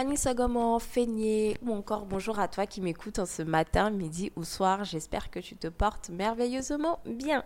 [0.00, 4.84] Anissa Goman, Feigné, ou encore bonjour à toi qui m'écoutes ce matin, midi ou soir.
[4.84, 7.42] J'espère que tu te portes merveilleusement bien.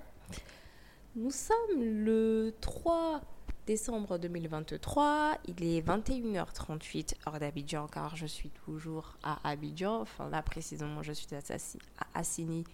[1.17, 3.22] Nous sommes le 3
[3.67, 5.39] décembre 2023.
[5.48, 10.03] Il est 21h38 heure d'Abidjan car je suis toujours à Abidjan.
[10.03, 11.39] Enfin là précisément je suis à
[12.14, 12.64] Assini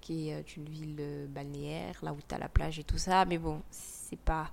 [0.00, 3.24] qui est une ville balnéaire, là où tu as la plage et tout ça.
[3.24, 4.52] Mais bon, c'est pas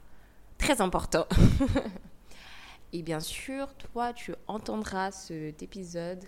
[0.58, 1.28] très important.
[2.94, 6.24] Et bien sûr, toi, tu entendras cet épisode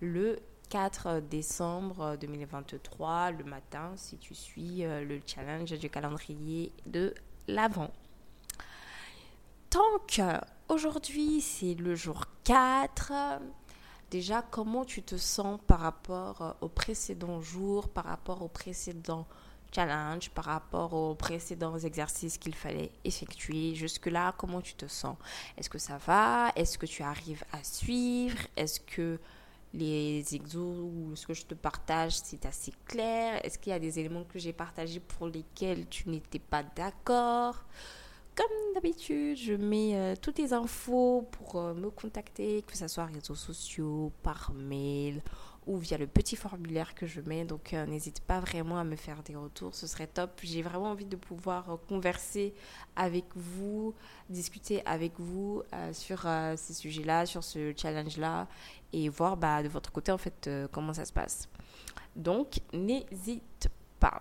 [0.00, 0.38] le
[0.70, 7.14] 4 décembre 2023, le matin, si tu suis euh, le challenge du calendrier de
[7.48, 7.90] l'Avent.
[9.68, 13.12] Tant qu'aujourd'hui, c'est le jour 4,
[14.10, 19.26] déjà, comment tu te sens par rapport au précédent jour, par rapport au précédent
[19.72, 23.74] challenge par rapport aux précédents exercices qu'il fallait effectuer.
[23.74, 25.16] Jusque-là, comment tu te sens?
[25.56, 26.52] Est-ce que ça va?
[26.56, 28.38] Est-ce que tu arrives à suivre?
[28.56, 29.18] Est-ce que
[29.72, 33.40] les exos ou ce que je te partage, c'est assez clair?
[33.44, 37.64] Est-ce qu'il y a des éléments que j'ai partagés pour lesquels tu n'étais pas d'accord?
[38.34, 43.04] Comme d'habitude, je mets euh, toutes les infos pour euh, me contacter, que ce soit
[43.04, 45.22] réseaux sociaux, par mail
[45.70, 47.44] ou via le petit formulaire que je mets.
[47.44, 50.40] Donc euh, n'hésite pas vraiment à me faire des retours, ce serait top.
[50.42, 52.52] J'ai vraiment envie de pouvoir converser
[52.96, 53.94] avec vous,
[54.28, 56.26] discuter avec vous sur
[56.56, 58.48] ces sujets-là, sur ce challenge-là
[58.92, 61.48] et voir bah, de votre côté en fait comment ça se passe.
[62.16, 63.68] Donc n'hésite
[64.00, 64.20] pas.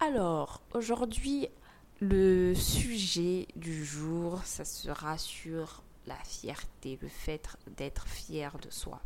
[0.00, 1.48] Alors aujourd'hui
[2.00, 9.00] le sujet du jour, ça sera sur la fierté, le fait d'être fier de soi.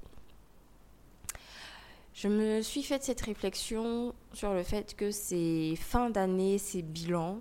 [2.22, 7.40] Je me suis fait cette réflexion sur le fait que c'est fin d'année, c'est bilan.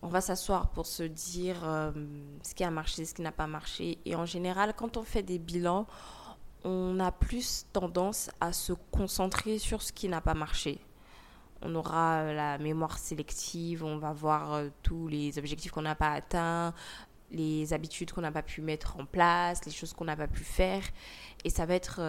[0.00, 1.92] On va s'asseoir pour se dire euh,
[2.42, 3.98] ce qui a marché, ce qui n'a pas marché.
[4.06, 5.86] Et en général, quand on fait des bilans,
[6.64, 10.80] on a plus tendance à se concentrer sur ce qui n'a pas marché
[11.60, 15.94] on aura euh, la mémoire sélective, on va voir euh, tous les objectifs qu'on n'a
[15.94, 16.74] pas atteints,
[17.30, 20.44] les habitudes qu'on n'a pas pu mettre en place, les choses qu'on n'a pas pu
[20.44, 20.82] faire.
[21.44, 22.00] Et ça va être...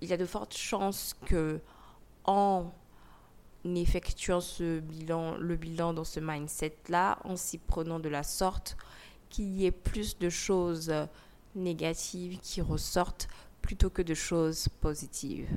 [0.00, 1.60] Il y a de fortes chances que
[2.24, 2.70] en
[3.64, 8.76] effectuant ce bilan, le bilan dans ce mindset-là, en s'y prenant de la sorte,
[9.28, 10.92] qu'il y ait plus de choses
[11.54, 13.28] négatives qui ressortent
[13.62, 15.48] plutôt que de choses positives.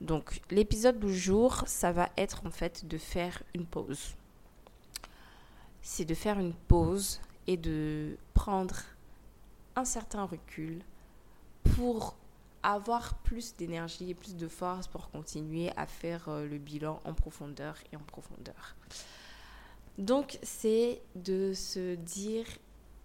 [0.00, 4.14] Donc l'épisode du jour, ça va être en fait de faire une pause.
[5.82, 8.76] C'est de faire une pause et de prendre
[9.74, 10.82] un certain recul
[11.76, 12.16] pour
[12.74, 17.14] avoir plus d'énergie et plus de force pour continuer à faire euh, le bilan en
[17.14, 18.76] profondeur et en profondeur.
[19.96, 22.46] Donc c'est de se dire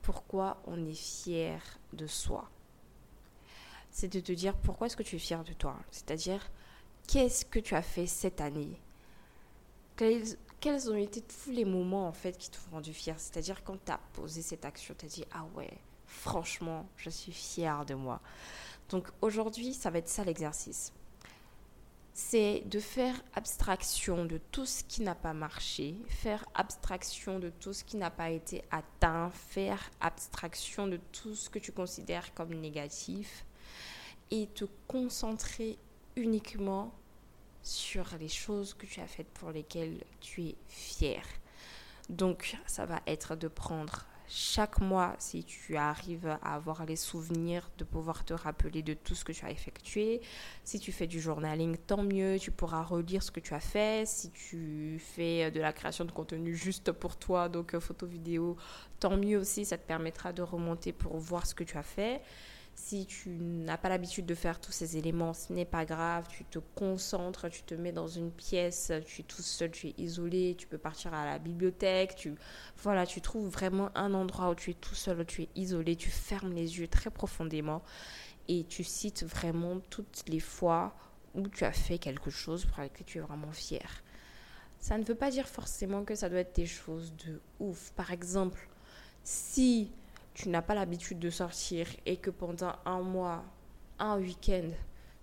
[0.01, 1.61] pourquoi on est fier
[1.93, 2.49] de soi.
[3.89, 5.77] C'est de te dire pourquoi est-ce que tu es fier de toi.
[5.91, 6.41] C'est-à-dire
[7.07, 8.81] qu'est-ce que tu as fait cette année?
[9.95, 13.17] Quels, ont été tous les moments en fait qui t'ont rendu fier?
[13.17, 17.31] C'est-à-dire quand tu as posé cette action, tu as dit ah ouais, franchement, je suis
[17.31, 18.19] fière de moi.
[18.89, 20.93] Donc aujourd'hui, ça va être ça l'exercice.
[22.13, 27.73] C'est de faire abstraction de tout ce qui n'a pas marché, faire abstraction de tout
[27.73, 32.53] ce qui n'a pas été atteint, faire abstraction de tout ce que tu considères comme
[32.53, 33.45] négatif
[34.29, 35.79] et te concentrer
[36.15, 36.93] uniquement
[37.63, 41.23] sur les choses que tu as faites pour lesquelles tu es fier.
[42.09, 47.69] Donc, ça va être de prendre chaque mois, si tu arrives à avoir les souvenirs,
[47.77, 50.21] de pouvoir te rappeler de tout ce que tu as effectué.
[50.63, 54.07] Si tu fais du journaling, tant mieux, tu pourras relire ce que tu as fait.
[54.07, 58.57] Si tu fais de la création de contenu juste pour toi, donc euh, photo, vidéo,
[58.99, 62.21] tant mieux aussi, ça te permettra de remonter pour voir ce que tu as fait.
[62.75, 66.43] Si tu n'as pas l'habitude de faire tous ces éléments, ce n'est pas grave, tu
[66.43, 70.55] te concentres, tu te mets dans une pièce, tu es tout seul, tu es isolé,
[70.57, 72.33] tu peux partir à la bibliothèque, tu
[72.81, 75.95] voilà, tu trouves vraiment un endroit où tu es tout seul, où tu es isolé,
[75.95, 77.83] tu fermes les yeux très profondément
[78.47, 80.95] et tu cites vraiment toutes les fois
[81.35, 84.03] où tu as fait quelque chose pour lequel tu es vraiment fier.
[84.79, 87.91] Ça ne veut pas dire forcément que ça doit être des choses de ouf.
[87.95, 88.67] Par exemple,
[89.23, 89.91] si
[90.33, 93.43] tu n'as pas l'habitude de sortir et que pendant un mois,
[93.99, 94.69] un week-end,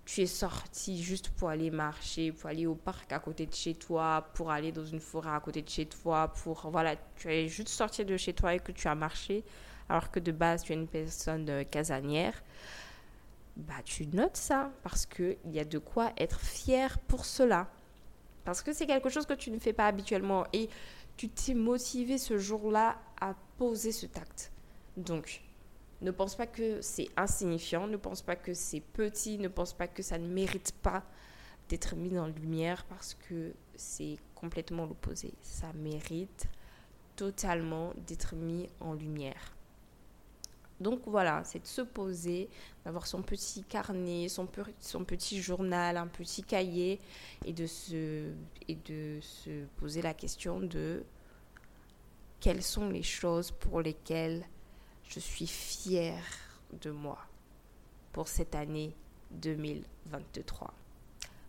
[0.05, 3.75] tu es sorti juste pour aller marcher, pour aller au parc à côté de chez
[3.75, 7.47] toi, pour aller dans une forêt à côté de chez toi, pour voilà, tu es
[7.47, 9.43] juste sorti de chez toi et que tu as marché,
[9.89, 12.41] alors que de base tu es une personne euh, casanière,
[13.57, 17.67] bah tu notes ça parce que il y a de quoi être fier pour cela.
[18.43, 20.69] Parce que c'est quelque chose que tu ne fais pas habituellement et
[21.15, 24.51] tu t'es motivé ce jour-là à poser ce tact.
[25.01, 25.41] Donc,
[26.01, 29.87] ne pense pas que c'est insignifiant, ne pense pas que c'est petit, ne pense pas
[29.87, 31.03] que ça ne mérite pas
[31.69, 35.33] d'être mis en lumière parce que c'est complètement l'opposé.
[35.41, 36.47] Ça mérite
[37.15, 39.55] totalement d'être mis en lumière.
[40.79, 42.49] Donc voilà, c'est de se poser,
[42.83, 46.99] d'avoir son petit carnet, son, petit journal, un petit cahier
[47.45, 48.25] et de se
[49.77, 51.03] poser la question de
[52.39, 54.43] quelles sont les choses pour lesquelles
[55.13, 56.23] je suis fière
[56.81, 57.19] de moi
[58.13, 58.95] pour cette année
[59.31, 60.73] 2023.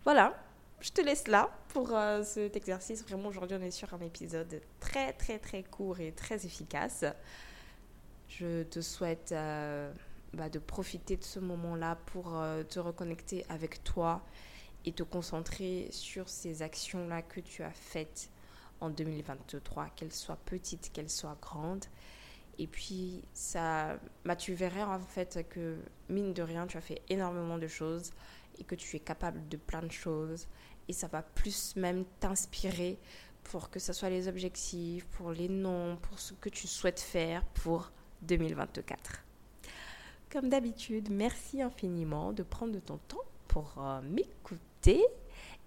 [0.05, 0.37] Voilà,
[0.81, 3.05] je te laisse là pour euh, cet exercice.
[3.05, 7.05] Vraiment, aujourd'hui, on est sur un épisode très, très, très court et très efficace.
[8.29, 9.93] Je te souhaite euh,
[10.33, 14.23] bah, de profiter de ce moment-là pour euh, te reconnecter avec toi
[14.85, 18.29] et te concentrer sur ces actions-là que tu as faites
[18.81, 21.85] en 2023, qu'elles soient petites, qu'elles soient grandes.
[22.59, 25.79] Et puis, ça, bah, tu verrais en fait que,
[26.09, 28.13] mine de rien, tu as fait énormément de choses
[28.59, 30.47] et que tu es capable de plein de choses.
[30.89, 32.99] Et ça va plus même t'inspirer
[33.45, 37.45] pour que ce soit les objectifs, pour les noms, pour ce que tu souhaites faire
[37.47, 37.91] pour
[38.23, 39.25] 2024.
[40.31, 45.05] Comme d'habitude, merci infiniment de prendre de ton temps pour euh, m'écouter.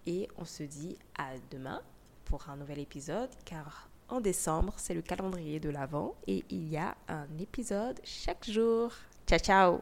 [0.05, 1.81] Et on se dit à demain
[2.25, 6.77] pour un nouvel épisode, car en décembre, c'est le calendrier de l'Avent et il y
[6.77, 8.91] a un épisode chaque jour.
[9.27, 9.73] Ciao ciao